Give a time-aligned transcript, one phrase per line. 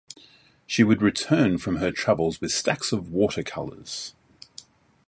[0.65, 4.15] She would return from her travels with stacks of water colours.